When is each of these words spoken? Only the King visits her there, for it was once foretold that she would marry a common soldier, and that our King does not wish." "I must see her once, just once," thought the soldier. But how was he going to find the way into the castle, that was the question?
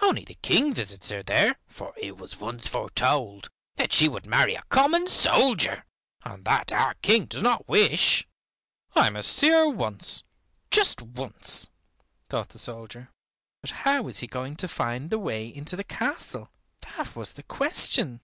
Only 0.00 0.24
the 0.24 0.36
King 0.40 0.72
visits 0.72 1.10
her 1.10 1.22
there, 1.22 1.56
for 1.68 1.92
it 1.98 2.16
was 2.16 2.38
once 2.40 2.66
foretold 2.66 3.50
that 3.76 3.92
she 3.92 4.08
would 4.08 4.24
marry 4.24 4.54
a 4.54 4.62
common 4.70 5.06
soldier, 5.06 5.84
and 6.24 6.42
that 6.46 6.72
our 6.72 6.94
King 7.02 7.26
does 7.26 7.42
not 7.42 7.68
wish." 7.68 8.26
"I 8.94 9.10
must 9.10 9.30
see 9.30 9.50
her 9.50 9.68
once, 9.68 10.22
just 10.70 11.02
once," 11.02 11.68
thought 12.30 12.48
the 12.48 12.58
soldier. 12.58 13.10
But 13.60 13.72
how 13.84 14.00
was 14.04 14.20
he 14.20 14.26
going 14.26 14.56
to 14.56 14.68
find 14.68 15.10
the 15.10 15.18
way 15.18 15.54
into 15.54 15.76
the 15.76 15.84
castle, 15.84 16.50
that 16.96 17.14
was 17.14 17.34
the 17.34 17.42
question? 17.42 18.22